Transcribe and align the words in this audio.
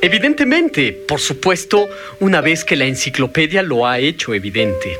Evidentemente, 0.00 0.92
por 0.92 1.18
supuesto, 1.18 1.88
una 2.20 2.40
vez 2.40 2.64
que 2.64 2.76
la 2.76 2.84
enciclopedia 2.84 3.62
lo 3.62 3.86
ha 3.86 3.98
hecho 3.98 4.32
evidente. 4.32 4.96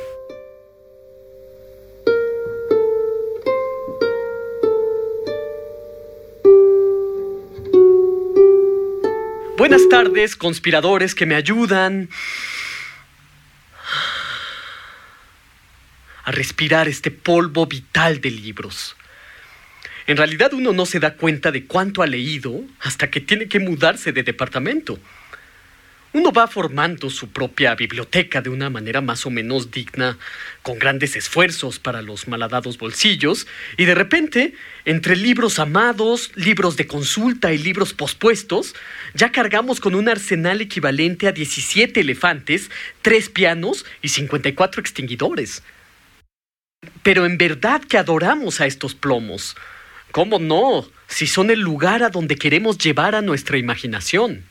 Buenas 9.56 9.88
tardes, 9.88 10.34
conspiradores 10.34 11.14
que 11.14 11.26
me 11.26 11.36
ayudan 11.36 12.08
a 16.24 16.32
respirar 16.32 16.88
este 16.88 17.12
polvo 17.12 17.66
vital 17.66 18.20
de 18.20 18.30
libros. 18.32 18.96
En 20.08 20.16
realidad 20.16 20.54
uno 20.54 20.72
no 20.72 20.86
se 20.86 21.00
da 21.00 21.16
cuenta 21.16 21.52
de 21.52 21.66
cuánto 21.66 22.00
ha 22.00 22.06
leído 22.06 22.64
hasta 22.80 23.10
que 23.10 23.20
tiene 23.20 23.46
que 23.46 23.60
mudarse 23.60 24.10
de 24.10 24.22
departamento. 24.22 24.98
Uno 26.14 26.32
va 26.32 26.48
formando 26.48 27.10
su 27.10 27.28
propia 27.28 27.74
biblioteca 27.74 28.40
de 28.40 28.48
una 28.48 28.70
manera 28.70 29.02
más 29.02 29.26
o 29.26 29.30
menos 29.30 29.70
digna, 29.70 30.16
con 30.62 30.78
grandes 30.78 31.14
esfuerzos 31.14 31.78
para 31.78 32.00
los 32.00 32.26
malhadados 32.26 32.78
bolsillos, 32.78 33.46
y 33.76 33.84
de 33.84 33.94
repente, 33.94 34.54
entre 34.86 35.14
libros 35.14 35.58
amados, 35.58 36.32
libros 36.36 36.78
de 36.78 36.86
consulta 36.86 37.52
y 37.52 37.58
libros 37.58 37.92
pospuestos, 37.92 38.74
ya 39.12 39.30
cargamos 39.30 39.78
con 39.78 39.94
un 39.94 40.08
arsenal 40.08 40.62
equivalente 40.62 41.28
a 41.28 41.32
17 41.32 42.00
elefantes, 42.00 42.70
3 43.02 43.28
pianos 43.28 43.84
y 44.00 44.08
54 44.08 44.80
extinguidores. 44.80 45.62
Pero 47.02 47.26
en 47.26 47.36
verdad 47.36 47.82
que 47.82 47.98
adoramos 47.98 48.62
a 48.62 48.66
estos 48.66 48.94
plomos. 48.94 49.54
¿Cómo 50.12 50.38
no? 50.38 50.86
Si 51.06 51.26
son 51.26 51.50
el 51.50 51.60
lugar 51.60 52.02
a 52.02 52.10
donde 52.10 52.36
queremos 52.36 52.78
llevar 52.78 53.14
a 53.14 53.22
nuestra 53.22 53.58
imaginación. 53.58 54.44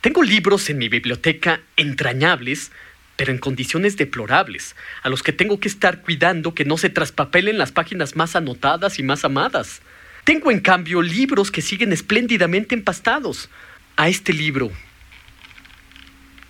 Tengo 0.00 0.22
libros 0.22 0.70
en 0.70 0.78
mi 0.78 0.88
biblioteca 0.88 1.60
entrañables, 1.76 2.70
pero 3.16 3.32
en 3.32 3.38
condiciones 3.38 3.96
deplorables, 3.96 4.76
a 5.02 5.08
los 5.08 5.22
que 5.22 5.32
tengo 5.32 5.58
que 5.58 5.68
estar 5.68 6.02
cuidando 6.02 6.54
que 6.54 6.64
no 6.64 6.78
se 6.78 6.90
traspapelen 6.90 7.58
las 7.58 7.72
páginas 7.72 8.14
más 8.14 8.36
anotadas 8.36 8.98
y 8.98 9.02
más 9.02 9.24
amadas. 9.24 9.80
Tengo 10.24 10.50
en 10.50 10.60
cambio 10.60 11.02
libros 11.02 11.50
que 11.50 11.62
siguen 11.62 11.92
espléndidamente 11.92 12.74
empastados. 12.74 13.48
A 13.96 14.08
este 14.08 14.32
libro, 14.32 14.70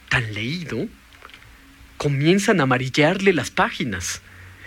tan 0.08 0.34
leído, 0.34 0.88
comienzan 1.96 2.60
a 2.60 2.64
amarillarle 2.64 3.32
las 3.32 3.50
páginas. 3.50 4.20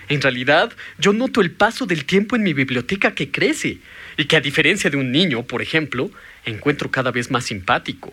En 0.09 0.21
realidad, 0.21 0.73
yo 0.97 1.13
noto 1.13 1.39
el 1.39 1.51
paso 1.51 1.85
del 1.85 2.03
tiempo 2.05 2.35
en 2.35 2.41
mi 2.41 2.53
biblioteca 2.53 3.13
que 3.13 3.29
crece 3.29 3.77
y 4.17 4.25
que 4.25 4.35
a 4.35 4.41
diferencia 4.41 4.89
de 4.89 4.97
un 4.97 5.11
niño, 5.11 5.43
por 5.43 5.61
ejemplo, 5.61 6.09
encuentro 6.45 6.89
cada 6.89 7.11
vez 7.11 7.29
más 7.29 7.45
simpático. 7.45 8.11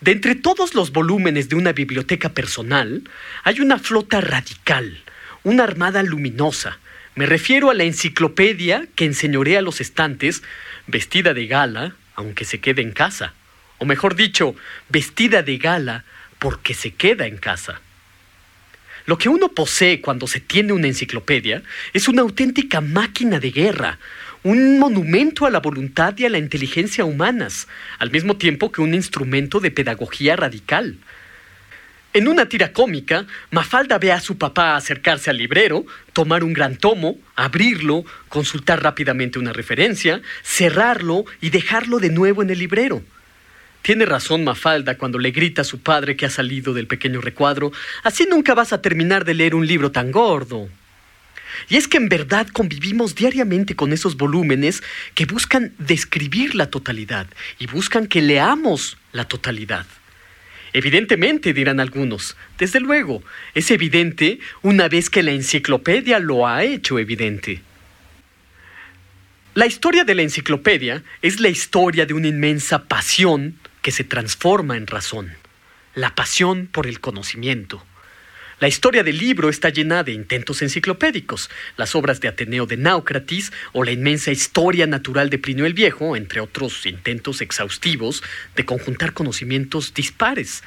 De 0.00 0.12
entre 0.12 0.36
todos 0.36 0.74
los 0.74 0.92
volúmenes 0.92 1.48
de 1.48 1.56
una 1.56 1.72
biblioteca 1.72 2.28
personal, 2.28 3.02
hay 3.42 3.60
una 3.60 3.80
flota 3.80 4.20
radical, 4.20 5.02
una 5.42 5.64
armada 5.64 6.04
luminosa. 6.04 6.78
Me 7.16 7.26
refiero 7.26 7.70
a 7.70 7.74
la 7.74 7.84
enciclopedia 7.84 8.86
que 8.94 9.06
enseñorea 9.06 9.60
los 9.60 9.80
estantes, 9.80 10.42
vestida 10.86 11.34
de 11.34 11.46
gala, 11.48 11.96
aunque 12.14 12.44
se 12.44 12.60
quede 12.60 12.82
en 12.82 12.92
casa. 12.92 13.34
O 13.78 13.86
mejor 13.86 14.14
dicho, 14.14 14.54
vestida 14.88 15.42
de 15.42 15.58
gala 15.58 16.04
porque 16.38 16.74
se 16.74 16.92
queda 16.92 17.26
en 17.26 17.38
casa. 17.38 17.80
Lo 19.06 19.18
que 19.18 19.28
uno 19.28 19.48
posee 19.48 20.00
cuando 20.00 20.26
se 20.26 20.40
tiene 20.40 20.72
una 20.72 20.86
enciclopedia 20.86 21.62
es 21.92 22.08
una 22.08 22.22
auténtica 22.22 22.80
máquina 22.80 23.38
de 23.38 23.50
guerra, 23.50 23.98
un 24.42 24.78
monumento 24.78 25.44
a 25.44 25.50
la 25.50 25.60
voluntad 25.60 26.14
y 26.16 26.24
a 26.24 26.30
la 26.30 26.38
inteligencia 26.38 27.04
humanas, 27.04 27.68
al 27.98 28.10
mismo 28.10 28.36
tiempo 28.36 28.72
que 28.72 28.80
un 28.80 28.94
instrumento 28.94 29.60
de 29.60 29.70
pedagogía 29.70 30.36
radical. 30.36 30.96
En 32.14 32.28
una 32.28 32.48
tira 32.48 32.72
cómica, 32.72 33.26
Mafalda 33.50 33.98
ve 33.98 34.12
a 34.12 34.20
su 34.20 34.38
papá 34.38 34.76
acercarse 34.76 35.30
al 35.30 35.36
librero, 35.36 35.84
tomar 36.12 36.44
un 36.44 36.52
gran 36.52 36.76
tomo, 36.76 37.18
abrirlo, 37.34 38.04
consultar 38.28 38.82
rápidamente 38.82 39.38
una 39.38 39.52
referencia, 39.52 40.22
cerrarlo 40.42 41.24
y 41.40 41.50
dejarlo 41.50 41.98
de 41.98 42.10
nuevo 42.10 42.40
en 42.42 42.50
el 42.50 42.58
librero. 42.60 43.02
Tiene 43.84 44.06
razón 44.06 44.44
Mafalda 44.44 44.96
cuando 44.96 45.18
le 45.18 45.30
grita 45.30 45.60
a 45.60 45.64
su 45.64 45.78
padre 45.78 46.16
que 46.16 46.24
ha 46.24 46.30
salido 46.30 46.72
del 46.72 46.86
pequeño 46.86 47.20
recuadro, 47.20 47.70
así 48.02 48.24
nunca 48.24 48.54
vas 48.54 48.72
a 48.72 48.80
terminar 48.80 49.26
de 49.26 49.34
leer 49.34 49.54
un 49.54 49.66
libro 49.66 49.92
tan 49.92 50.10
gordo. 50.10 50.70
Y 51.68 51.76
es 51.76 51.86
que 51.86 51.98
en 51.98 52.08
verdad 52.08 52.48
convivimos 52.48 53.14
diariamente 53.14 53.76
con 53.76 53.92
esos 53.92 54.16
volúmenes 54.16 54.82
que 55.14 55.26
buscan 55.26 55.74
describir 55.76 56.54
la 56.54 56.70
totalidad 56.70 57.26
y 57.58 57.66
buscan 57.66 58.06
que 58.06 58.22
leamos 58.22 58.96
la 59.12 59.28
totalidad. 59.28 59.84
Evidentemente, 60.72 61.52
dirán 61.52 61.78
algunos. 61.78 62.38
Desde 62.56 62.80
luego, 62.80 63.22
es 63.54 63.70
evidente 63.70 64.38
una 64.62 64.88
vez 64.88 65.10
que 65.10 65.22
la 65.22 65.32
enciclopedia 65.32 66.20
lo 66.20 66.48
ha 66.48 66.64
hecho 66.64 66.98
evidente. 66.98 67.60
La 69.52 69.66
historia 69.66 70.04
de 70.04 70.14
la 70.14 70.22
enciclopedia 70.22 71.02
es 71.20 71.38
la 71.38 71.50
historia 71.50 72.06
de 72.06 72.14
una 72.14 72.28
inmensa 72.28 72.84
pasión 72.84 73.58
que 73.84 73.92
se 73.92 74.02
transforma 74.02 74.78
en 74.78 74.86
razón, 74.86 75.34
la 75.94 76.14
pasión 76.14 76.66
por 76.66 76.86
el 76.86 77.00
conocimiento. 77.00 77.84
La 78.58 78.66
historia 78.66 79.04
del 79.04 79.18
libro 79.18 79.50
está 79.50 79.68
llena 79.68 80.02
de 80.02 80.12
intentos 80.12 80.62
enciclopédicos, 80.62 81.50
las 81.76 81.94
obras 81.94 82.18
de 82.22 82.28
Ateneo 82.28 82.64
de 82.64 82.78
Náucratis 82.78 83.52
o 83.74 83.84
la 83.84 83.92
inmensa 83.92 84.30
historia 84.30 84.86
natural 84.86 85.28
de 85.28 85.38
Plinio 85.38 85.66
el 85.66 85.74
Viejo, 85.74 86.16
entre 86.16 86.40
otros 86.40 86.86
intentos 86.86 87.42
exhaustivos 87.42 88.22
de 88.56 88.64
conjuntar 88.64 89.12
conocimientos 89.12 89.92
dispares. 89.92 90.62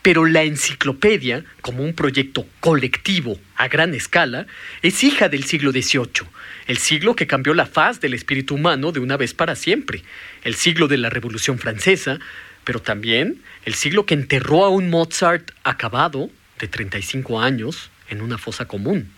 Pero 0.00 0.24
la 0.24 0.42
enciclopedia, 0.44 1.44
como 1.60 1.82
un 1.82 1.92
proyecto 1.92 2.46
colectivo 2.60 3.38
a 3.56 3.68
gran 3.68 3.92
escala, 3.92 4.46
es 4.80 5.04
hija 5.04 5.28
del 5.28 5.44
siglo 5.44 5.70
XVIII, 5.70 6.26
el 6.66 6.78
siglo 6.78 7.14
que 7.14 7.26
cambió 7.26 7.52
la 7.52 7.66
faz 7.66 8.00
del 8.00 8.14
espíritu 8.14 8.54
humano 8.54 8.90
de 8.90 9.00
una 9.00 9.18
vez 9.18 9.34
para 9.34 9.54
siempre, 9.54 10.02
el 10.44 10.54
siglo 10.54 10.88
de 10.88 10.96
la 10.96 11.10
Revolución 11.10 11.58
Francesa, 11.58 12.20
pero 12.64 12.80
también 12.80 13.42
el 13.64 13.74
siglo 13.74 14.06
que 14.06 14.14
enterró 14.14 14.64
a 14.64 14.70
un 14.70 14.90
Mozart 14.90 15.50
acabado 15.62 16.30
de 16.58 16.68
35 16.68 17.40
años 17.40 17.90
en 18.08 18.20
una 18.20 18.38
fosa 18.38 18.66
común. 18.66 19.10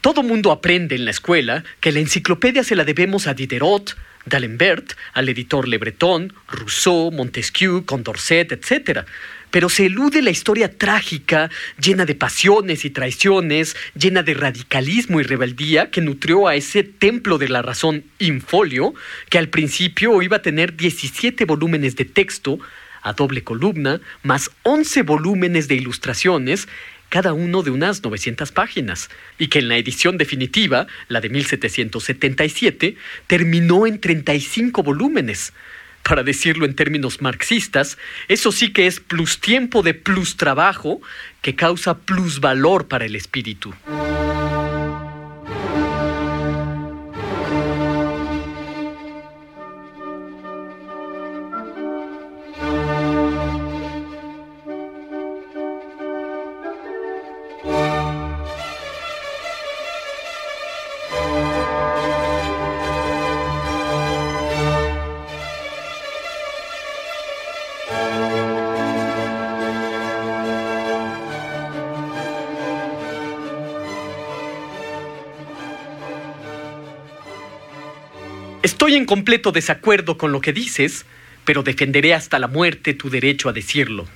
Todo 0.00 0.22
mundo 0.22 0.50
aprende 0.50 0.96
en 0.96 1.04
la 1.04 1.12
escuela 1.12 1.62
que 1.80 1.92
la 1.92 2.00
enciclopedia 2.00 2.64
se 2.64 2.74
la 2.74 2.84
debemos 2.84 3.28
a 3.28 3.34
Diderot, 3.34 3.96
D'Alembert, 4.26 4.94
al 5.14 5.28
editor 5.28 5.68
Le 5.68 5.78
Breton, 5.78 6.32
Rousseau, 6.48 7.10
Montesquieu, 7.10 7.84
Condorcet, 7.84 8.52
etc. 8.52 9.00
Pero 9.50 9.68
se 9.68 9.86
elude 9.86 10.22
la 10.22 10.30
historia 10.30 10.76
trágica, 10.78 11.50
llena 11.78 12.06
de 12.06 12.14
pasiones 12.14 12.84
y 12.84 12.90
traiciones, 12.90 13.76
llena 13.94 14.22
de 14.22 14.34
radicalismo 14.34 15.20
y 15.20 15.24
rebeldía 15.24 15.90
que 15.90 16.00
nutrió 16.00 16.48
a 16.48 16.54
ese 16.54 16.84
templo 16.84 17.38
de 17.38 17.48
la 17.48 17.62
razón 17.62 18.04
infolio, 18.18 18.94
que 19.28 19.38
al 19.38 19.48
principio 19.48 20.22
iba 20.22 20.38
a 20.38 20.42
tener 20.42 20.76
17 20.76 21.44
volúmenes 21.44 21.96
de 21.96 22.04
texto 22.04 22.58
a 23.02 23.12
doble 23.12 23.42
columna, 23.42 24.00
más 24.22 24.50
11 24.62 25.02
volúmenes 25.02 25.68
de 25.68 25.74
ilustraciones, 25.74 26.68
cada 27.12 27.34
uno 27.34 27.62
de 27.62 27.70
unas 27.70 28.02
900 28.02 28.52
páginas, 28.52 29.10
y 29.38 29.48
que 29.48 29.58
en 29.58 29.68
la 29.68 29.76
edición 29.76 30.16
definitiva, 30.16 30.86
la 31.08 31.20
de 31.20 31.28
1777, 31.28 32.96
terminó 33.26 33.86
en 33.86 34.00
35 34.00 34.82
volúmenes. 34.82 35.52
Para 36.02 36.22
decirlo 36.22 36.64
en 36.64 36.74
términos 36.74 37.20
marxistas, 37.20 37.98
eso 38.28 38.50
sí 38.50 38.72
que 38.72 38.86
es 38.86 38.98
plus 38.98 39.40
tiempo 39.40 39.82
de 39.82 39.92
plus 39.92 40.38
trabajo 40.38 41.02
que 41.42 41.54
causa 41.54 41.98
plus 41.98 42.40
valor 42.40 42.88
para 42.88 43.04
el 43.04 43.14
espíritu. 43.14 43.74
Estoy 78.82 78.96
en 78.96 79.06
completo 79.06 79.52
desacuerdo 79.52 80.18
con 80.18 80.32
lo 80.32 80.40
que 80.40 80.52
dices, 80.52 81.06
pero 81.44 81.62
defenderé 81.62 82.14
hasta 82.14 82.40
la 82.40 82.48
muerte 82.48 82.94
tu 82.94 83.10
derecho 83.10 83.48
a 83.48 83.52
decirlo. 83.52 84.08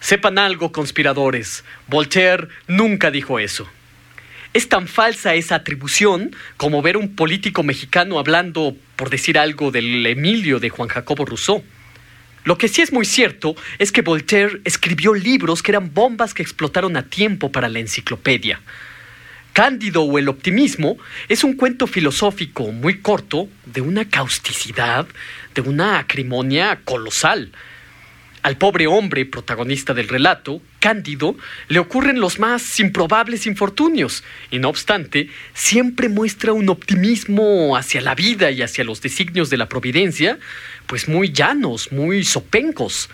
Sepan 0.00 0.38
algo, 0.38 0.72
conspiradores, 0.72 1.62
Voltaire 1.86 2.48
nunca 2.66 3.12
dijo 3.12 3.38
eso. 3.38 3.68
Es 4.52 4.68
tan 4.68 4.88
falsa 4.88 5.36
esa 5.36 5.54
atribución 5.54 6.34
como 6.56 6.82
ver 6.82 6.96
un 6.96 7.14
político 7.14 7.62
mexicano 7.62 8.18
hablando, 8.18 8.76
por 8.96 9.08
decir 9.08 9.38
algo, 9.38 9.70
del 9.70 10.04
Emilio 10.04 10.58
de 10.58 10.68
Juan 10.68 10.88
Jacobo 10.88 11.24
Rousseau. 11.24 11.62
Lo 12.42 12.58
que 12.58 12.66
sí 12.66 12.82
es 12.82 12.92
muy 12.92 13.06
cierto 13.06 13.54
es 13.78 13.92
que 13.92 14.02
Voltaire 14.02 14.60
escribió 14.64 15.14
libros 15.14 15.62
que 15.62 15.70
eran 15.70 15.94
bombas 15.94 16.34
que 16.34 16.42
explotaron 16.42 16.96
a 16.96 17.04
tiempo 17.04 17.52
para 17.52 17.68
la 17.68 17.78
enciclopedia. 17.78 18.60
Cándido 19.56 20.02
o 20.02 20.18
el 20.18 20.28
optimismo 20.28 20.98
es 21.30 21.42
un 21.42 21.54
cuento 21.54 21.86
filosófico 21.86 22.72
muy 22.72 23.00
corto 23.00 23.48
de 23.64 23.80
una 23.80 24.06
causticidad, 24.06 25.06
de 25.54 25.62
una 25.62 25.98
acrimonia 25.98 26.82
colosal. 26.84 27.52
Al 28.42 28.58
pobre 28.58 28.86
hombre 28.86 29.24
protagonista 29.24 29.94
del 29.94 30.08
relato, 30.08 30.60
Cándido, 30.78 31.38
le 31.68 31.78
ocurren 31.78 32.20
los 32.20 32.38
más 32.38 32.78
improbables 32.80 33.46
infortunios, 33.46 34.24
y 34.50 34.58
no 34.58 34.68
obstante, 34.68 35.30
siempre 35.54 36.10
muestra 36.10 36.52
un 36.52 36.68
optimismo 36.68 37.78
hacia 37.78 38.02
la 38.02 38.14
vida 38.14 38.50
y 38.50 38.60
hacia 38.60 38.84
los 38.84 39.00
designios 39.00 39.48
de 39.48 39.56
la 39.56 39.70
providencia, 39.70 40.38
pues 40.86 41.08
muy 41.08 41.32
llanos, 41.32 41.92
muy 41.92 42.24
sopencos. 42.24 43.08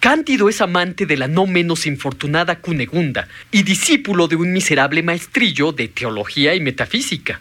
Cándido 0.00 0.48
es 0.48 0.62
amante 0.62 1.04
de 1.04 1.18
la 1.18 1.28
no 1.28 1.46
menos 1.46 1.84
infortunada 1.84 2.60
Cunegunda 2.60 3.28
y 3.52 3.64
discípulo 3.64 4.28
de 4.28 4.36
un 4.36 4.50
miserable 4.50 5.02
maestrillo 5.02 5.72
de 5.72 5.88
teología 5.88 6.54
y 6.54 6.60
metafísica. 6.60 7.38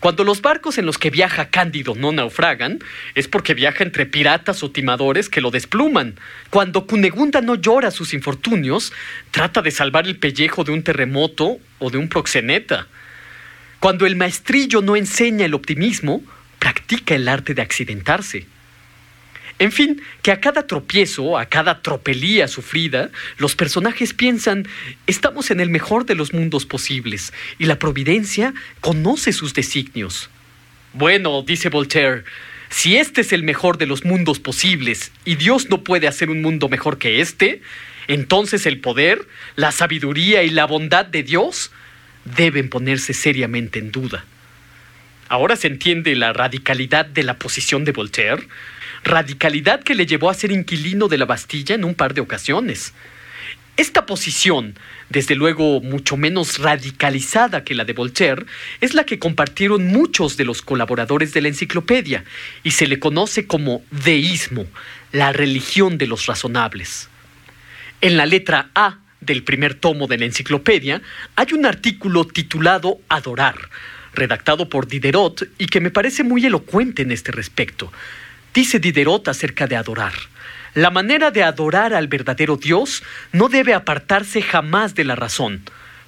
Cuando 0.00 0.24
los 0.24 0.40
barcos 0.40 0.78
en 0.78 0.86
los 0.86 0.96
que 0.96 1.10
viaja 1.10 1.50
Cándido 1.50 1.94
no 1.94 2.10
naufragan, 2.10 2.78
es 3.14 3.28
porque 3.28 3.52
viaja 3.52 3.84
entre 3.84 4.06
piratas 4.06 4.62
o 4.62 4.70
timadores 4.70 5.28
que 5.28 5.42
lo 5.42 5.50
despluman. 5.50 6.14
Cuando 6.48 6.86
Cunegunda 6.86 7.42
no 7.42 7.56
llora 7.56 7.90
sus 7.90 8.14
infortunios, 8.14 8.94
trata 9.30 9.60
de 9.60 9.70
salvar 9.70 10.06
el 10.06 10.16
pellejo 10.16 10.64
de 10.64 10.72
un 10.72 10.82
terremoto 10.82 11.58
o 11.78 11.90
de 11.90 11.98
un 11.98 12.08
proxeneta. 12.08 12.86
Cuando 13.80 14.06
el 14.06 14.16
maestrillo 14.16 14.80
no 14.80 14.96
enseña 14.96 15.44
el 15.44 15.52
optimismo, 15.52 16.22
practica 16.58 17.14
el 17.14 17.28
arte 17.28 17.52
de 17.52 17.60
accidentarse. 17.60 18.46
En 19.62 19.70
fin, 19.70 20.02
que 20.22 20.32
a 20.32 20.40
cada 20.40 20.66
tropiezo, 20.66 21.38
a 21.38 21.46
cada 21.46 21.82
tropelía 21.82 22.48
sufrida, 22.48 23.10
los 23.38 23.54
personajes 23.54 24.12
piensan, 24.12 24.66
estamos 25.06 25.52
en 25.52 25.60
el 25.60 25.70
mejor 25.70 26.04
de 26.04 26.16
los 26.16 26.32
mundos 26.32 26.66
posibles, 26.66 27.32
y 27.60 27.66
la 27.66 27.78
providencia 27.78 28.54
conoce 28.80 29.32
sus 29.32 29.54
designios. 29.54 30.30
Bueno, 30.94 31.44
dice 31.46 31.68
Voltaire, 31.68 32.24
si 32.70 32.96
este 32.96 33.20
es 33.20 33.32
el 33.32 33.44
mejor 33.44 33.78
de 33.78 33.86
los 33.86 34.04
mundos 34.04 34.40
posibles 34.40 35.12
y 35.24 35.36
Dios 35.36 35.70
no 35.70 35.84
puede 35.84 36.08
hacer 36.08 36.28
un 36.28 36.42
mundo 36.42 36.68
mejor 36.68 36.98
que 36.98 37.20
este, 37.20 37.62
entonces 38.08 38.66
el 38.66 38.80
poder, 38.80 39.28
la 39.54 39.70
sabiduría 39.70 40.42
y 40.42 40.50
la 40.50 40.64
bondad 40.64 41.06
de 41.06 41.22
Dios 41.22 41.70
deben 42.24 42.68
ponerse 42.68 43.14
seriamente 43.14 43.78
en 43.78 43.92
duda. 43.92 44.24
Ahora 45.28 45.54
se 45.54 45.68
entiende 45.68 46.16
la 46.16 46.32
radicalidad 46.32 47.06
de 47.06 47.22
la 47.22 47.38
posición 47.38 47.84
de 47.84 47.92
Voltaire, 47.92 48.48
radicalidad 49.04 49.82
que 49.82 49.94
le 49.94 50.06
llevó 50.06 50.30
a 50.30 50.34
ser 50.34 50.52
inquilino 50.52 51.08
de 51.08 51.18
la 51.18 51.24
Bastilla 51.24 51.74
en 51.74 51.84
un 51.84 51.94
par 51.94 52.14
de 52.14 52.20
ocasiones. 52.20 52.92
Esta 53.76 54.04
posición, 54.04 54.74
desde 55.08 55.34
luego 55.34 55.80
mucho 55.80 56.18
menos 56.18 56.58
radicalizada 56.58 57.64
que 57.64 57.74
la 57.74 57.84
de 57.84 57.94
Voltaire, 57.94 58.44
es 58.82 58.92
la 58.92 59.04
que 59.04 59.18
compartieron 59.18 59.86
muchos 59.86 60.36
de 60.36 60.44
los 60.44 60.60
colaboradores 60.60 61.32
de 61.32 61.40
la 61.40 61.48
enciclopedia 61.48 62.24
y 62.62 62.72
se 62.72 62.86
le 62.86 62.98
conoce 62.98 63.46
como 63.46 63.82
deísmo, 63.90 64.66
la 65.10 65.32
religión 65.32 65.96
de 65.96 66.06
los 66.06 66.26
razonables. 66.26 67.08
En 68.02 68.18
la 68.18 68.26
letra 68.26 68.70
A 68.74 68.98
del 69.22 69.42
primer 69.42 69.74
tomo 69.74 70.06
de 70.06 70.18
la 70.18 70.26
enciclopedia 70.26 71.00
hay 71.36 71.54
un 71.54 71.64
artículo 71.64 72.26
titulado 72.26 72.98
Adorar, 73.08 73.56
redactado 74.12 74.68
por 74.68 74.86
Diderot 74.86 75.48
y 75.56 75.66
que 75.66 75.80
me 75.80 75.90
parece 75.90 76.24
muy 76.24 76.44
elocuente 76.44 77.02
en 77.02 77.12
este 77.12 77.32
respecto. 77.32 77.90
Dice 78.54 78.78
Diderot 78.78 79.28
acerca 79.28 79.66
de 79.66 79.76
adorar. 79.76 80.12
La 80.74 80.90
manera 80.90 81.30
de 81.30 81.42
adorar 81.42 81.94
al 81.94 82.08
verdadero 82.08 82.56
Dios 82.56 83.02
no 83.32 83.48
debe 83.48 83.74
apartarse 83.74 84.42
jamás 84.42 84.94
de 84.94 85.04
la 85.04 85.14
razón, 85.16 85.62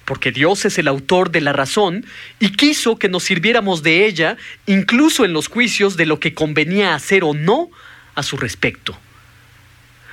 porque 0.05 0.31
Dios 0.31 0.65
es 0.65 0.77
el 0.77 0.87
autor 0.87 1.31
de 1.31 1.41
la 1.41 1.53
razón 1.53 2.05
y 2.39 2.51
quiso 2.51 2.97
que 2.97 3.09
nos 3.09 3.23
sirviéramos 3.23 3.83
de 3.83 4.05
ella 4.05 4.37
incluso 4.65 5.25
en 5.25 5.33
los 5.33 5.47
juicios 5.47 5.97
de 5.97 6.05
lo 6.05 6.19
que 6.19 6.33
convenía 6.33 6.95
hacer 6.95 7.23
o 7.23 7.33
no 7.33 7.69
a 8.15 8.23
su 8.23 8.37
respecto. 8.37 8.97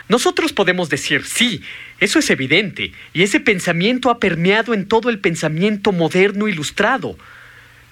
Nosotros 0.08 0.52
podemos 0.52 0.90
decir, 0.90 1.24
sí, 1.24 1.62
eso 1.98 2.18
es 2.18 2.28
evidente, 2.28 2.92
y 3.14 3.22
ese 3.22 3.40
pensamiento 3.40 4.10
ha 4.10 4.18
permeado 4.18 4.74
en 4.74 4.86
todo 4.86 5.08
el 5.08 5.18
pensamiento 5.20 5.92
moderno 5.92 6.48
ilustrado, 6.48 7.16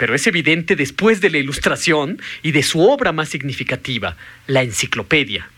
pero 0.00 0.14
es 0.14 0.26
evidente 0.26 0.76
después 0.76 1.20
de 1.20 1.28
la 1.28 1.36
Ilustración 1.36 2.22
y 2.42 2.52
de 2.52 2.62
su 2.62 2.80
obra 2.80 3.12
más 3.12 3.28
significativa, 3.28 4.16
la 4.46 4.62
Enciclopedia. 4.62 5.50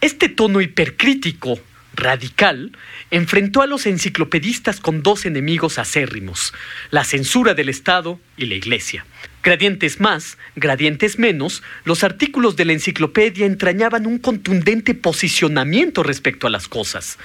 Este 0.00 0.30
tono 0.30 0.62
hipercrítico, 0.62 1.60
radical, 1.92 2.72
enfrentó 3.10 3.60
a 3.60 3.66
los 3.66 3.84
enciclopedistas 3.84 4.80
con 4.80 5.02
dos 5.02 5.26
enemigos 5.26 5.78
acérrimos, 5.78 6.54
la 6.90 7.04
censura 7.04 7.52
del 7.52 7.68
Estado 7.68 8.18
y 8.38 8.46
la 8.46 8.54
Iglesia. 8.54 9.04
Gradientes 9.42 10.00
más, 10.00 10.38
gradientes 10.56 11.18
menos, 11.18 11.62
los 11.84 12.04
artículos 12.04 12.56
de 12.56 12.64
la 12.64 12.72
enciclopedia 12.72 13.44
entrañaban 13.44 14.06
un 14.06 14.20
contundente 14.20 14.94
posicionamiento 14.94 16.02
respecto 16.02 16.46
a 16.46 16.50
las 16.50 16.66
cosas. 16.66 17.18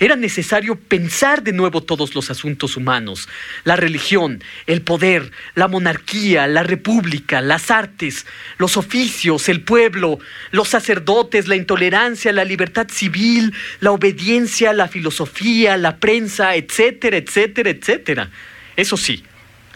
Era 0.00 0.16
necesario 0.16 0.76
pensar 0.76 1.42
de 1.42 1.52
nuevo 1.52 1.82
todos 1.82 2.14
los 2.14 2.30
asuntos 2.30 2.76
humanos, 2.76 3.28
la 3.64 3.76
religión, 3.76 4.42
el 4.66 4.82
poder, 4.82 5.32
la 5.54 5.68
monarquía, 5.68 6.46
la 6.46 6.62
república, 6.62 7.40
las 7.40 7.70
artes, 7.70 8.24
los 8.58 8.76
oficios, 8.76 9.48
el 9.48 9.62
pueblo, 9.62 10.18
los 10.50 10.68
sacerdotes, 10.68 11.48
la 11.48 11.56
intolerancia, 11.56 12.32
la 12.32 12.44
libertad 12.44 12.88
civil, 12.90 13.52
la 13.80 13.90
obediencia, 13.90 14.72
la 14.72 14.88
filosofía, 14.88 15.76
la 15.76 15.98
prensa, 15.98 16.54
etcétera, 16.54 17.16
etcétera, 17.16 17.70
etcétera. 17.70 18.30
Eso 18.76 18.96
sí, 18.96 19.24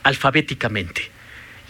alfabéticamente. 0.03 1.12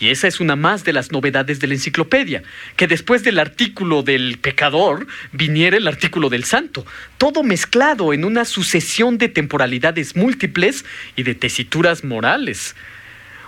Y 0.02 0.10
esa 0.10 0.26
es 0.26 0.40
una 0.40 0.56
más 0.56 0.82
de 0.82 0.92
las 0.92 1.12
novedades 1.12 1.60
de 1.60 1.68
la 1.68 1.74
enciclopedia, 1.74 2.42
que 2.74 2.88
después 2.88 3.22
del 3.22 3.38
artículo 3.38 4.02
del 4.02 4.36
pecador 4.38 5.06
viniera 5.30 5.76
el 5.76 5.86
artículo 5.86 6.28
del 6.28 6.42
santo, 6.42 6.84
todo 7.18 7.44
mezclado 7.44 8.12
en 8.12 8.24
una 8.24 8.44
sucesión 8.44 9.16
de 9.16 9.28
temporalidades 9.28 10.16
múltiples 10.16 10.84
y 11.14 11.22
de 11.22 11.36
tesituras 11.36 12.02
morales. 12.02 12.74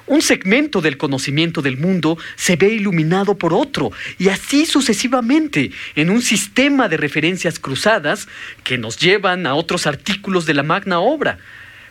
Un 0.06 0.22
segmento 0.22 0.80
del 0.80 0.96
conocimiento 0.96 1.60
del 1.60 1.76
mundo 1.76 2.18
se 2.36 2.54
ve 2.54 2.68
iluminado 2.68 3.36
por 3.36 3.52
otro, 3.52 3.90
y 4.16 4.28
así 4.28 4.64
sucesivamente, 4.64 5.72
en 5.96 6.08
un 6.08 6.22
sistema 6.22 6.88
de 6.88 6.98
referencias 6.98 7.58
cruzadas 7.58 8.28
que 8.62 8.78
nos 8.78 8.96
llevan 8.96 9.48
a 9.48 9.56
otros 9.56 9.88
artículos 9.88 10.46
de 10.46 10.54
la 10.54 10.62
magna 10.62 11.00
obra. 11.00 11.36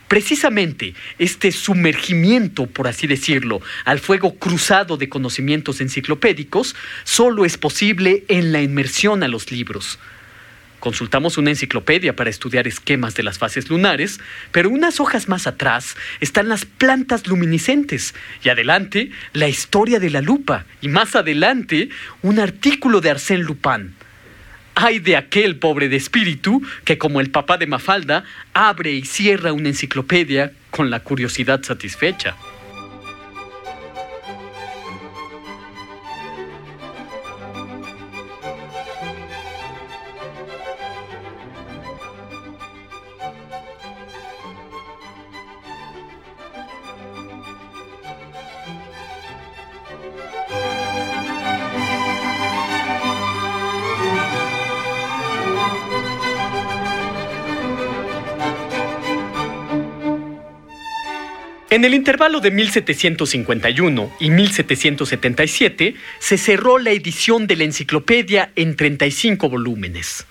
Precisamente 0.08 0.94
este 1.18 1.50
sumergimiento, 1.50 2.66
por 2.66 2.88
así 2.88 3.06
decirlo, 3.06 3.62
al 3.84 4.00
fuego 4.00 4.34
cruzado 4.34 4.96
de 4.96 5.08
conocimientos 5.08 5.80
enciclopédicos 5.80 6.76
solo 7.04 7.44
es 7.44 7.56
posible 7.56 8.24
en 8.28 8.52
la 8.52 8.60
inmersión 8.60 9.22
a 9.22 9.28
los 9.28 9.50
libros. 9.50 9.98
Consultamos 10.84 11.38
una 11.38 11.48
enciclopedia 11.48 12.14
para 12.14 12.28
estudiar 12.28 12.68
esquemas 12.68 13.14
de 13.14 13.22
las 13.22 13.38
fases 13.38 13.70
lunares, 13.70 14.20
pero 14.52 14.68
unas 14.68 15.00
hojas 15.00 15.28
más 15.28 15.46
atrás 15.46 15.96
están 16.20 16.50
las 16.50 16.66
plantas 16.66 17.26
luminiscentes 17.26 18.14
y 18.42 18.50
adelante 18.50 19.10
la 19.32 19.48
historia 19.48 19.98
de 19.98 20.10
la 20.10 20.20
lupa 20.20 20.66
y 20.82 20.88
más 20.88 21.16
adelante 21.16 21.88
un 22.20 22.38
artículo 22.38 23.00
de 23.00 23.12
Arsène 23.12 23.44
Lupin. 23.44 23.94
Hay 24.74 24.98
de 24.98 25.16
aquel 25.16 25.56
pobre 25.56 25.88
de 25.88 25.96
espíritu 25.96 26.62
que, 26.84 26.98
como 26.98 27.20
el 27.20 27.30
papá 27.30 27.56
de 27.58 27.66
Mafalda, 27.66 28.24
abre 28.52 28.92
y 28.92 29.04
cierra 29.04 29.52
una 29.52 29.68
enciclopedia 29.68 30.52
con 30.70 30.90
la 30.90 31.00
curiosidad 31.00 31.62
satisfecha. 31.62 32.36
En 61.74 61.84
el 61.84 61.92
intervalo 61.92 62.38
de 62.38 62.52
1751 62.52 64.16
y 64.20 64.30
1777 64.30 65.96
se 66.20 66.38
cerró 66.38 66.78
la 66.78 66.92
edición 66.92 67.48
de 67.48 67.56
la 67.56 67.64
enciclopedia 67.64 68.52
en 68.54 68.76
35 68.76 69.48
volúmenes. 69.48 70.24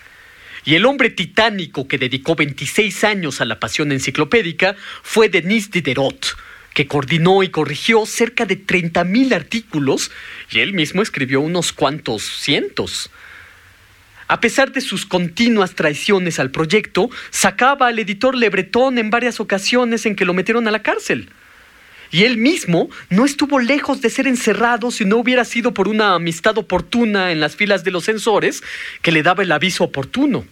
Y 0.63 0.75
el 0.75 0.85
hombre 0.85 1.09
titánico 1.09 1.85
que 1.85 1.97
dedicó 1.97 2.37
26 2.37 3.03
años 3.03 3.41
a 3.41 3.45
la 3.45 3.59
pasión 3.59 3.91
enciclopédica 3.91 4.77
fue 5.01 5.27
Denis 5.27 5.69
Diderot, 5.69 6.37
que 6.73 6.87
coordinó 6.87 7.43
y 7.43 7.49
corrigió 7.49 8.05
cerca 8.05 8.45
de 8.45 8.65
30.000 8.65 9.35
artículos 9.35 10.11
y 10.49 10.61
él 10.61 10.71
mismo 10.71 11.01
escribió 11.01 11.41
unos 11.41 11.73
cuantos 11.73 12.23
cientos. 12.23 13.11
A 14.27 14.39
pesar 14.39 14.71
de 14.71 14.81
sus 14.81 15.05
continuas 15.05 15.75
traiciones 15.75 16.39
al 16.39 16.51
proyecto, 16.51 17.09
sacaba 17.29 17.87
al 17.87 17.99
editor 17.99 18.35
Le 18.35 18.49
Breton 18.49 18.97
en 18.97 19.09
varias 19.09 19.39
ocasiones 19.39 20.05
en 20.05 20.15
que 20.15 20.25
lo 20.25 20.33
metieron 20.33 20.67
a 20.67 20.71
la 20.71 20.81
cárcel. 20.81 21.29
Y 22.11 22.25
él 22.25 22.37
mismo 22.37 22.89
no 23.09 23.25
estuvo 23.25 23.59
lejos 23.59 24.01
de 24.01 24.09
ser 24.09 24.27
encerrado 24.27 24.91
si 24.91 25.03
no 25.03 25.17
hubiera 25.17 25.45
sido 25.45 25.73
por 25.73 25.87
una 25.87 26.13
amistad 26.13 26.57
oportuna 26.59 27.31
en 27.31 27.39
las 27.39 27.55
filas 27.55 27.83
de 27.83 27.91
los 27.91 28.05
censores 28.05 28.63
que 29.01 29.11
le 29.11 29.23
daba 29.23 29.43
el 29.43 29.51
aviso 29.51 29.83
oportuno. 29.83 30.45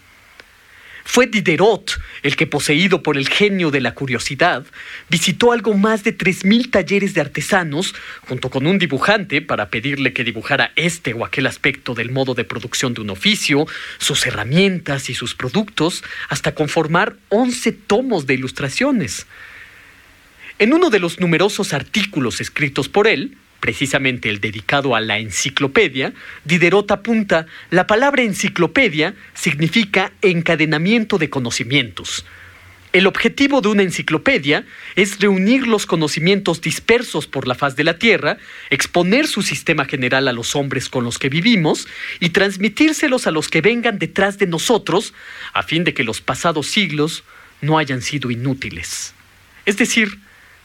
Fue 1.03 1.27
Diderot 1.27 1.99
el 2.23 2.35
que, 2.35 2.47
poseído 2.47 3.03
por 3.03 3.17
el 3.17 3.27
genio 3.27 3.71
de 3.71 3.81
la 3.81 3.93
curiosidad, 3.93 4.65
visitó 5.09 5.51
algo 5.51 5.73
más 5.73 6.03
de 6.03 6.17
3.000 6.17 6.69
talleres 6.69 7.13
de 7.13 7.21
artesanos, 7.21 7.95
junto 8.27 8.49
con 8.49 8.67
un 8.67 8.77
dibujante, 8.77 9.41
para 9.41 9.69
pedirle 9.69 10.13
que 10.13 10.23
dibujara 10.23 10.71
este 10.75 11.13
o 11.13 11.25
aquel 11.25 11.47
aspecto 11.47 11.93
del 11.93 12.11
modo 12.11 12.33
de 12.33 12.43
producción 12.43 12.93
de 12.93 13.01
un 13.01 13.09
oficio, 13.09 13.65
sus 13.97 14.25
herramientas 14.25 15.09
y 15.09 15.13
sus 15.13 15.35
productos, 15.35 16.03
hasta 16.29 16.53
conformar 16.53 17.15
11 17.29 17.71
tomos 17.71 18.27
de 18.27 18.35
ilustraciones. 18.35 19.25
En 20.59 20.73
uno 20.73 20.91
de 20.91 20.99
los 20.99 21.19
numerosos 21.19 21.73
artículos 21.73 22.39
escritos 22.39 22.87
por 22.87 23.07
él, 23.07 23.37
precisamente 23.61 24.27
el 24.29 24.41
dedicado 24.41 24.93
a 24.93 24.99
la 24.99 25.19
enciclopedia, 25.19 26.11
Diderot 26.43 26.91
apunta, 26.91 27.45
la 27.69 27.87
palabra 27.87 28.23
enciclopedia 28.23 29.13
significa 29.33 30.11
encadenamiento 30.21 31.17
de 31.17 31.29
conocimientos. 31.29 32.25
El 32.91 33.07
objetivo 33.07 33.61
de 33.61 33.69
una 33.69 33.83
enciclopedia 33.83 34.65
es 34.97 35.21
reunir 35.21 35.65
los 35.65 35.85
conocimientos 35.85 36.59
dispersos 36.59 37.25
por 37.25 37.47
la 37.47 37.55
faz 37.55 37.77
de 37.77 37.85
la 37.85 37.97
Tierra, 37.97 38.37
exponer 38.69 39.27
su 39.27 39.43
sistema 39.43 39.85
general 39.85 40.27
a 40.27 40.33
los 40.33 40.57
hombres 40.57 40.89
con 40.89 41.05
los 41.05 41.17
que 41.17 41.29
vivimos 41.29 41.87
y 42.19 42.31
transmitírselos 42.31 43.27
a 43.27 43.31
los 43.31 43.47
que 43.47 43.61
vengan 43.61 43.97
detrás 43.97 44.39
de 44.39 44.47
nosotros, 44.47 45.13
a 45.53 45.63
fin 45.63 45.85
de 45.85 45.93
que 45.93 46.03
los 46.03 46.19
pasados 46.19 46.67
siglos 46.67 47.23
no 47.61 47.77
hayan 47.77 48.01
sido 48.01 48.29
inútiles. 48.29 49.13
Es 49.65 49.77
decir, 49.77 50.19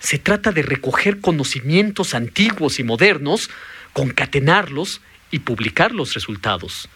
se 0.07 0.19
trata 0.19 0.53
de 0.53 0.63
recoger 0.63 1.21
conocimientos 1.21 2.15
antiguos 2.15 2.79
y 2.79 2.85
modernos, 2.85 3.51
concatenarlos 3.93 5.01
y 5.33 5.41
publicar 5.41 5.91
los 5.91 6.15
resultados. 6.15 6.89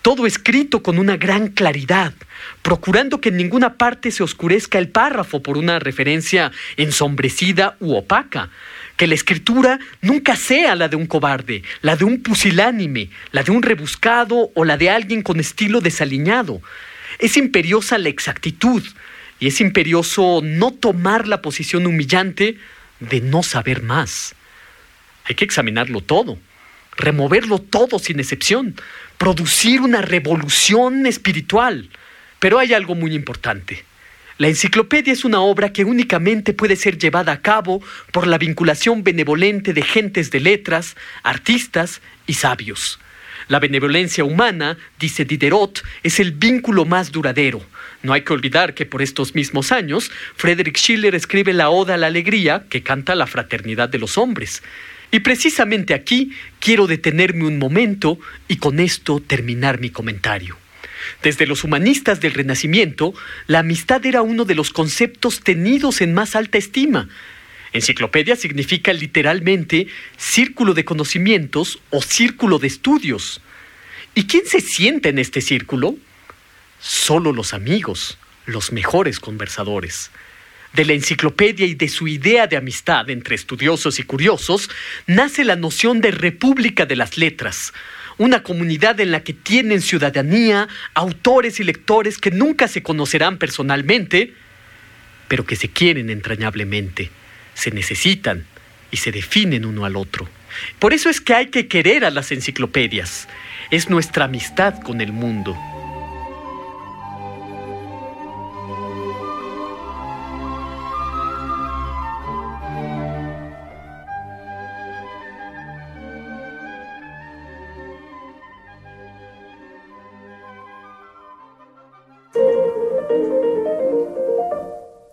Todo 0.00 0.26
escrito 0.26 0.82
con 0.82 0.98
una 0.98 1.18
gran 1.18 1.48
claridad, 1.48 2.14
procurando 2.62 3.20
que 3.20 3.28
en 3.28 3.36
ninguna 3.36 3.74
parte 3.74 4.10
se 4.10 4.22
oscurezca 4.22 4.78
el 4.78 4.88
párrafo 4.88 5.42
por 5.42 5.58
una 5.58 5.80
referencia 5.80 6.50
ensombrecida 6.78 7.76
u 7.78 7.94
opaca, 7.94 8.48
que 8.96 9.06
la 9.06 9.16
escritura 9.16 9.78
nunca 10.00 10.34
sea 10.34 10.76
la 10.76 10.88
de 10.88 10.96
un 10.96 11.04
cobarde, 11.04 11.62
la 11.82 11.96
de 11.96 12.06
un 12.06 12.22
pusilánime, 12.22 13.10
la 13.32 13.42
de 13.42 13.50
un 13.50 13.62
rebuscado 13.62 14.50
o 14.54 14.64
la 14.64 14.78
de 14.78 14.88
alguien 14.88 15.20
con 15.20 15.40
estilo 15.40 15.82
desaliñado. 15.82 16.62
Es 17.18 17.36
imperiosa 17.36 17.98
la 17.98 18.08
exactitud, 18.08 18.82
y 19.40 19.46
es 19.46 19.60
imperioso 19.60 20.40
no 20.44 20.70
tomar 20.70 21.26
la 21.26 21.42
posición 21.42 21.86
humillante 21.86 22.58
de 23.00 23.20
no 23.22 23.42
saber 23.42 23.82
más. 23.82 24.34
Hay 25.24 25.34
que 25.34 25.46
examinarlo 25.46 26.02
todo, 26.02 26.38
removerlo 26.96 27.58
todo 27.58 27.98
sin 27.98 28.20
excepción, 28.20 28.76
producir 29.16 29.80
una 29.80 30.02
revolución 30.02 31.06
espiritual. 31.06 31.88
Pero 32.38 32.58
hay 32.58 32.74
algo 32.74 32.94
muy 32.94 33.14
importante. 33.14 33.84
La 34.38 34.48
enciclopedia 34.48 35.12
es 35.12 35.24
una 35.24 35.40
obra 35.40 35.72
que 35.72 35.84
únicamente 35.84 36.54
puede 36.54 36.76
ser 36.76 36.96
llevada 36.96 37.32
a 37.32 37.42
cabo 37.42 37.82
por 38.12 38.26
la 38.26 38.38
vinculación 38.38 39.04
benevolente 39.04 39.74
de 39.74 39.82
gentes 39.82 40.30
de 40.30 40.40
letras, 40.40 40.96
artistas 41.22 42.00
y 42.26 42.34
sabios. 42.34 42.98
La 43.50 43.58
benevolencia 43.58 44.22
humana, 44.22 44.78
dice 45.00 45.24
Diderot, 45.24 45.82
es 46.04 46.20
el 46.20 46.30
vínculo 46.30 46.84
más 46.84 47.10
duradero. 47.10 47.60
No 48.04 48.12
hay 48.12 48.22
que 48.22 48.32
olvidar 48.32 48.74
que 48.74 48.86
por 48.86 49.02
estos 49.02 49.34
mismos 49.34 49.72
años, 49.72 50.12
Friedrich 50.36 50.78
Schiller 50.78 51.16
escribe 51.16 51.52
la 51.52 51.68
Oda 51.68 51.94
a 51.94 51.96
la 51.96 52.06
Alegría, 52.06 52.66
que 52.70 52.84
canta 52.84 53.16
la 53.16 53.26
fraternidad 53.26 53.88
de 53.88 53.98
los 53.98 54.18
hombres. 54.18 54.62
Y 55.10 55.18
precisamente 55.18 55.94
aquí 55.94 56.30
quiero 56.60 56.86
detenerme 56.86 57.44
un 57.44 57.58
momento 57.58 58.20
y 58.46 58.58
con 58.58 58.78
esto 58.78 59.18
terminar 59.18 59.80
mi 59.80 59.90
comentario. 59.90 60.56
Desde 61.20 61.48
los 61.48 61.64
humanistas 61.64 62.20
del 62.20 62.34
Renacimiento, 62.34 63.14
la 63.48 63.58
amistad 63.58 64.06
era 64.06 64.22
uno 64.22 64.44
de 64.44 64.54
los 64.54 64.70
conceptos 64.70 65.40
tenidos 65.40 66.02
en 66.02 66.14
más 66.14 66.36
alta 66.36 66.56
estima. 66.56 67.08
Enciclopedia 67.72 68.34
significa 68.34 68.92
literalmente 68.92 69.86
círculo 70.16 70.74
de 70.74 70.84
conocimientos 70.84 71.78
o 71.90 72.02
círculo 72.02 72.58
de 72.58 72.66
estudios. 72.66 73.40
¿Y 74.14 74.24
quién 74.24 74.44
se 74.46 74.60
sienta 74.60 75.08
en 75.08 75.18
este 75.18 75.40
círculo? 75.40 75.96
Solo 76.80 77.32
los 77.32 77.54
amigos, 77.54 78.18
los 78.46 78.72
mejores 78.72 79.20
conversadores. 79.20 80.10
De 80.72 80.84
la 80.84 80.94
enciclopedia 80.94 81.66
y 81.66 81.74
de 81.74 81.88
su 81.88 82.08
idea 82.08 82.46
de 82.46 82.56
amistad 82.56 83.08
entre 83.10 83.36
estudiosos 83.36 83.98
y 83.98 84.02
curiosos 84.02 84.68
nace 85.06 85.44
la 85.44 85.56
noción 85.56 86.00
de 86.00 86.10
República 86.10 86.86
de 86.86 86.96
las 86.96 87.18
Letras, 87.18 87.72
una 88.18 88.42
comunidad 88.42 88.98
en 89.00 89.12
la 89.12 89.22
que 89.22 89.32
tienen 89.32 89.80
ciudadanía 89.80 90.68
autores 90.94 91.60
y 91.60 91.64
lectores 91.64 92.18
que 92.18 92.30
nunca 92.30 92.68
se 92.68 92.82
conocerán 92.82 93.38
personalmente, 93.38 94.34
pero 95.28 95.44
que 95.44 95.56
se 95.56 95.68
quieren 95.68 96.10
entrañablemente 96.10 97.10
se 97.54 97.70
necesitan 97.70 98.46
y 98.90 98.96
se 98.98 99.12
definen 99.12 99.64
uno 99.64 99.84
al 99.84 99.96
otro. 99.96 100.28
Por 100.78 100.92
eso 100.92 101.08
es 101.10 101.20
que 101.20 101.34
hay 101.34 101.46
que 101.46 101.68
querer 101.68 102.04
a 102.04 102.10
las 102.10 102.32
enciclopedias. 102.32 103.28
Es 103.70 103.88
nuestra 103.88 104.24
amistad 104.24 104.80
con 104.80 105.00
el 105.00 105.12
mundo. 105.12 105.56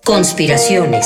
Conspiraciones 0.04 1.06